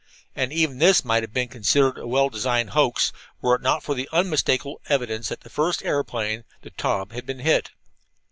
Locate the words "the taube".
6.63-7.11